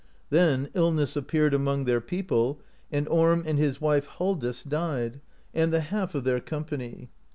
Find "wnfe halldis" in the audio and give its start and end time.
3.77-4.63